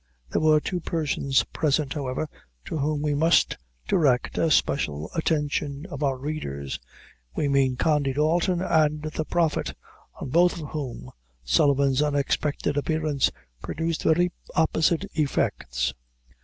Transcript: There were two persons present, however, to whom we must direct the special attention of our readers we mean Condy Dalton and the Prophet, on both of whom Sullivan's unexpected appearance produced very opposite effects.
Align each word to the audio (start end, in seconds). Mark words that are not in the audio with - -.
There 0.31 0.41
were 0.41 0.59
two 0.59 0.79
persons 0.79 1.43
present, 1.53 1.93
however, 1.93 2.27
to 2.65 2.79
whom 2.79 3.03
we 3.03 3.13
must 3.13 3.55
direct 3.87 4.33
the 4.33 4.49
special 4.49 5.11
attention 5.13 5.85
of 5.91 6.01
our 6.01 6.17
readers 6.17 6.79
we 7.35 7.47
mean 7.47 7.75
Condy 7.75 8.11
Dalton 8.13 8.63
and 8.63 9.03
the 9.03 9.25
Prophet, 9.25 9.75
on 10.19 10.29
both 10.29 10.59
of 10.59 10.69
whom 10.69 11.11
Sullivan's 11.43 12.01
unexpected 12.01 12.77
appearance 12.77 13.29
produced 13.61 14.01
very 14.01 14.31
opposite 14.55 15.05
effects. 15.13 15.93